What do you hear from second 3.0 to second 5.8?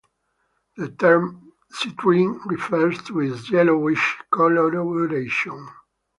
to its yellowish colouration.